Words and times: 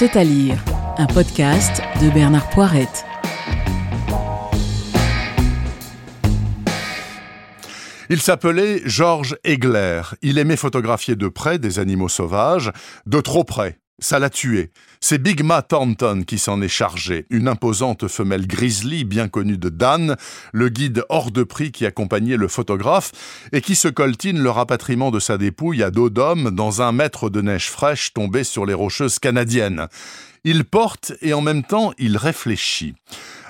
C'est 0.00 0.16
à 0.16 0.24
lire, 0.24 0.56
un 0.96 1.06
podcast 1.06 1.82
de 2.00 2.08
Bernard 2.08 2.48
Poirette. 2.48 3.04
Il 8.08 8.22
s'appelait 8.22 8.80
Georges 8.86 9.36
Egler. 9.44 10.00
Il 10.22 10.38
aimait 10.38 10.56
photographier 10.56 11.16
de 11.16 11.28
près 11.28 11.58
des 11.58 11.78
animaux 11.78 12.08
sauvages, 12.08 12.72
de 13.04 13.20
trop 13.20 13.44
près. 13.44 13.79
Ça 14.00 14.18
l'a 14.18 14.30
tué. 14.30 14.70
C'est 15.00 15.18
Big 15.18 15.42
Ma 15.42 15.60
Thornton 15.60 16.24
qui 16.26 16.38
s'en 16.38 16.62
est 16.62 16.68
chargé, 16.68 17.26
une 17.28 17.48
imposante 17.48 18.08
femelle 18.08 18.46
grizzly 18.46 19.04
bien 19.04 19.28
connue 19.28 19.58
de 19.58 19.68
Dan, 19.68 20.16
le 20.52 20.68
guide 20.70 21.04
hors 21.10 21.30
de 21.30 21.42
prix 21.42 21.70
qui 21.70 21.84
accompagnait 21.84 22.38
le 22.38 22.48
photographe 22.48 23.12
et 23.52 23.60
qui 23.60 23.74
se 23.74 23.88
coltine 23.88 24.42
le 24.42 24.50
rapatriement 24.50 25.10
de 25.10 25.20
sa 25.20 25.36
dépouille 25.36 25.82
à 25.82 25.90
dos 25.90 26.08
d'homme 26.08 26.50
dans 26.50 26.80
un 26.80 26.92
mètre 26.92 27.28
de 27.28 27.42
neige 27.42 27.70
fraîche 27.70 28.14
tombée 28.14 28.44
sur 28.44 28.64
les 28.64 28.74
rocheuses 28.74 29.18
canadiennes. 29.18 29.86
Il 30.44 30.64
porte 30.64 31.12
et 31.20 31.34
en 31.34 31.42
même 31.42 31.62
temps 31.62 31.92
il 31.98 32.16
réfléchit. 32.16 32.94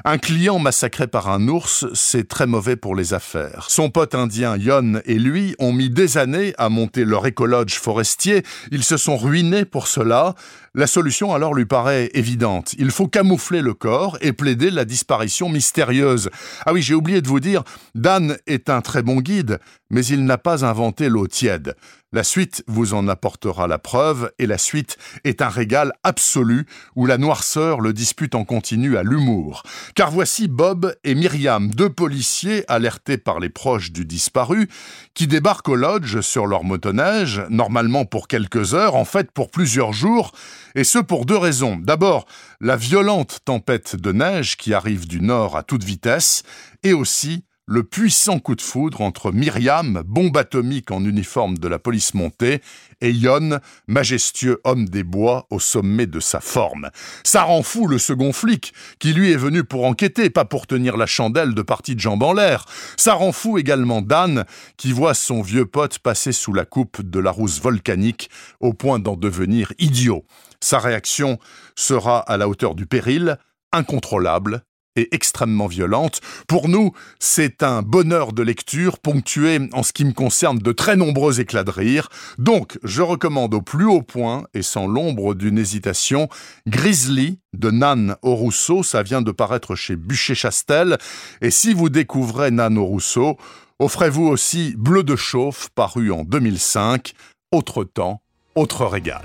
Un 0.05 0.17
client 0.17 0.59
massacré 0.59 1.07
par 1.07 1.29
un 1.29 1.47
ours, 1.49 1.85
c'est 1.93 2.27
très 2.27 2.47
mauvais 2.47 2.77
pour 2.77 2.95
les 2.95 3.13
affaires. 3.13 3.67
Son 3.69 3.91
pote 3.91 4.15
indien 4.15 4.57
Yon 4.57 5.03
et 5.05 5.19
lui 5.19 5.55
ont 5.59 5.75
mis 5.75 5.91
des 5.91 6.17
années 6.17 6.55
à 6.57 6.71
monter 6.71 7.05
leur 7.05 7.27
écologe 7.27 7.75
forestier. 7.75 8.43
Ils 8.71 8.83
se 8.83 8.97
sont 8.97 9.19
ruinés 9.19 9.67
pour 9.67 9.89
cela. 9.89 10.35
La 10.75 10.87
solution 10.87 11.35
alors 11.35 11.53
lui 11.53 11.67
paraît 11.67 12.09
évidente. 12.15 12.75
Il 12.79 12.93
faut 12.93 13.09
camoufler 13.09 13.61
le 13.61 13.75
corps 13.75 14.17
et 14.23 14.33
plaider 14.33 14.71
la 14.71 14.87
disparition 14.87 15.51
mystérieuse. 15.51 16.31
Ah 16.65 16.73
oui, 16.73 16.81
j'ai 16.81 16.95
oublié 16.95 17.21
de 17.21 17.29
vous 17.29 17.41
dire, 17.41 17.63
Dan 17.95 18.39
est 18.47 18.71
un 18.71 18.81
très 18.81 19.03
bon 19.03 19.21
guide, 19.21 19.59
mais 19.91 20.05
il 20.07 20.25
n'a 20.25 20.39
pas 20.39 20.65
inventé 20.65 21.09
l'eau 21.09 21.27
tiède. 21.27 21.75
La 22.13 22.25
suite 22.25 22.65
vous 22.67 22.95
en 22.95 23.07
apportera 23.07 23.69
la 23.69 23.79
preuve, 23.79 24.33
et 24.41 24.47
la 24.47 24.59
suite 24.59 24.97
est 25.23 25.43
un 25.43 25.49
régal 25.49 25.93
absolu 26.03 26.67
où 26.97 27.07
la 27.07 27.19
noirceur 27.19 27.81
le 27.81 27.93
dispute 27.93 28.35
en 28.35 28.45
continu 28.45 28.97
à 28.97 29.05
l'humour. 29.05 29.63
Car 29.95 30.11
voici 30.11 30.49
Bob 30.49 30.93
et 31.05 31.15
Myriam, 31.15 31.69
deux 31.71 31.91
policiers 31.91 32.65
alertés 32.69 33.17
par 33.17 33.39
les 33.39 33.49
proches 33.49 33.93
du 33.93 34.05
disparu, 34.05 34.69
qui 35.15 35.29
débarquent 35.29 35.69
au 35.69 35.77
lodge 35.77 36.21
sur 36.21 36.49
leur 36.49 36.65
motoneige, 36.65 37.43
normalement 37.49 38.05
pour 38.05 38.27
quelques 38.27 38.75
heures, 38.75 38.97
en 38.97 39.05
fait 39.05 39.31
pour 39.31 39.53
plusieurs 39.53 39.93
jours, 39.93 40.33
et 40.75 40.83
ce 40.83 40.99
pour 40.99 41.27
deux 41.27 41.39
raisons. 41.39 41.77
D'abord, 41.77 42.27
la 42.61 42.75
violente 42.75 43.39
tempête 43.45 43.95
de 43.95 44.11
neige 44.11 44.57
qui 44.57 44.75
arrive 44.75 45.07
du 45.07 45.21
nord 45.21 45.57
à 45.57 45.63
toute 45.63 45.85
vitesse, 45.85 46.43
et 46.83 46.93
aussi 46.93 47.45
le 47.71 47.85
puissant 47.85 48.41
coup 48.41 48.57
de 48.57 48.61
foudre 48.61 49.01
entre 49.01 49.31
Myriam, 49.31 50.03
bombe 50.05 50.37
atomique 50.37 50.91
en 50.91 51.05
uniforme 51.05 51.57
de 51.57 51.69
la 51.69 51.79
police 51.79 52.15
montée, 52.15 52.61
et 53.01 53.13
Yon, 53.13 53.61
majestueux 53.87 54.61
homme 54.65 54.89
des 54.89 55.05
bois 55.05 55.47
au 55.51 55.61
sommet 55.61 56.09
de 56.09 56.19
sa 56.19 56.41
forme. 56.41 56.91
Ça 57.23 57.45
rend 57.45 57.63
fou 57.63 57.87
le 57.87 57.99
second 57.99 58.33
flic, 58.33 58.75
qui 58.99 59.13
lui 59.13 59.31
est 59.31 59.37
venu 59.37 59.63
pour 59.63 59.85
enquêter, 59.85 60.31
pas 60.31 60.45
pour 60.45 60.67
tenir 60.67 60.97
la 60.97 61.07
chandelle 61.07 61.55
de 61.55 61.63
partie 61.63 61.95
de 61.95 62.01
jambes 62.01 62.25
en 62.25 62.33
l'air. 62.33 62.65
Ça 62.97 63.15
rend 63.15 63.31
fou 63.31 63.57
également 63.57 64.03
Dan, 64.03 64.47
qui 64.77 64.91
voit 64.91 65.15
son 65.15 65.41
vieux 65.41 65.65
pote 65.65 66.01
passer 66.01 66.33
sous 66.33 66.53
la 66.53 66.65
coupe 66.65 67.01
de 67.03 67.21
la 67.21 67.31
rousse 67.31 67.61
volcanique, 67.61 68.31
au 68.59 68.73
point 68.73 68.99
d'en 68.99 69.15
devenir 69.15 69.73
idiot. 69.79 70.25
Sa 70.61 70.81
réaction 70.81 71.39
sera 71.77 72.19
à 72.19 72.37
la 72.37 72.49
hauteur 72.49 72.75
du 72.75 72.87
péril, 72.87 73.39
incontrôlable 73.71 74.65
et 74.97 75.15
extrêmement 75.15 75.67
violente. 75.67 76.21
Pour 76.49 76.69
nous, 76.69 76.93
c'est 77.19 77.63
un 77.63 77.83
bonheur 77.83 78.33
de 78.33 78.43
lecture 78.43 78.99
ponctué 78.99 79.59
en 79.73 79.83
ce 79.83 79.93
qui 79.93 80.05
me 80.05 80.13
concerne 80.13 80.59
de 80.59 80.73
très 80.73 80.97
nombreux 80.97 81.41
éclats 81.41 81.65
de 81.65 81.71
rire. 81.71 82.09
Donc, 82.39 82.79
je 82.83 83.03
recommande 83.03 83.55
au 83.55 83.63
plus 83.63 83.87
haut 83.87 84.03
point 84.03 84.45
et 84.55 84.63
sans 84.63 84.87
l'ombre 84.87 85.35
d'une 85.35 85.59
hésitation 85.59 86.29
Grizzly 86.67 87.39
de 87.53 87.71
Nan 87.71 88.17
au 88.23 88.35
Rousseau, 88.35 88.83
ça 88.83 89.03
vient 89.03 89.23
de 89.23 89.33
paraître 89.33 89.75
chez 89.75 89.97
Bûcher-Chastel. 89.97 90.99
Et 91.41 91.51
si 91.51 91.73
vous 91.75 91.89
découvrez 91.89 92.51
Nan 92.51 92.79
au 92.79 92.85
Rousseau, 92.85 93.37
offrez-vous 93.79 94.27
aussi 94.27 94.75
Bleu 94.77 95.03
de 95.03 95.17
chauffe 95.17 95.69
paru 95.75 96.13
en 96.13 96.25
2005. 96.25 97.13
Autre 97.53 97.85
temps, 97.85 98.23
autre 98.55 98.87
régal. 98.87 99.25